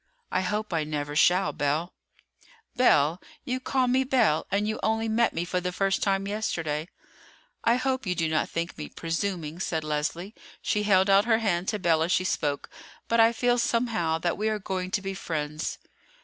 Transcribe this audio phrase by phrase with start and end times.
[0.31, 1.93] "I hope I never shall, Belle."
[2.75, 3.21] "Belle!
[3.45, 6.89] You call me Belle, and you only met me for the first time yesterday!"
[7.63, 11.77] "I hope you do not think me presuming," said Leslie—she held out her hand to
[11.77, 15.77] Belle as she spoke—"but I feel somehow that we are going to be friends."